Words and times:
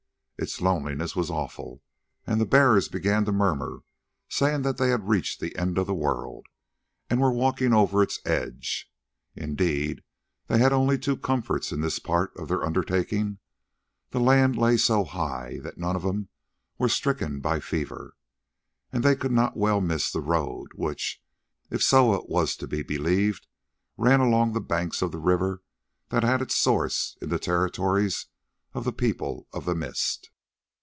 Its 0.43 0.59
loneliness 0.59 1.15
was 1.15 1.29
awful, 1.29 1.83
and 2.25 2.41
the 2.41 2.47
bearers 2.47 2.89
began 2.89 3.25
to 3.25 3.31
murmur, 3.31 3.83
saying 4.27 4.63
that 4.63 4.77
they 4.77 4.89
had 4.89 5.07
reached 5.07 5.39
the 5.39 5.55
end 5.55 5.77
of 5.77 5.85
the 5.85 5.93
world, 5.93 6.47
and 7.11 7.21
were 7.21 7.31
walking 7.31 7.73
over 7.75 8.01
its 8.01 8.19
edge. 8.25 8.91
Indeed 9.35 10.01
they 10.47 10.57
had 10.57 10.73
only 10.73 10.97
two 10.97 11.15
comforts 11.15 11.71
in 11.71 11.81
this 11.81 11.99
part 11.99 12.35
of 12.35 12.47
their 12.47 12.63
undertaking; 12.65 13.37
the 14.09 14.19
land 14.19 14.57
lay 14.57 14.77
so 14.77 15.03
high 15.03 15.59
that 15.61 15.77
none 15.77 15.95
of 15.95 16.01
them 16.01 16.29
were 16.79 16.89
stricken 16.89 17.39
by 17.39 17.59
fever, 17.59 18.15
and 18.91 19.03
they 19.03 19.15
could 19.15 19.31
not 19.31 19.55
well 19.57 19.79
miss 19.79 20.11
the 20.11 20.21
road, 20.21 20.71
which, 20.73 21.21
if 21.69 21.83
Soa 21.83 22.25
was 22.25 22.55
to 22.55 22.65
be 22.67 22.81
believed, 22.81 23.45
ran 23.95 24.19
along 24.19 24.53
the 24.53 24.59
banks 24.59 25.03
of 25.03 25.11
the 25.11 25.19
river 25.19 25.61
that 26.09 26.23
had 26.23 26.41
its 26.41 26.55
source 26.55 27.15
in 27.21 27.29
the 27.29 27.37
territories 27.37 28.25
of 28.73 28.85
the 28.85 28.93
People 28.93 29.47
of 29.53 29.65
the 29.65 29.75
Mist. 29.75 30.29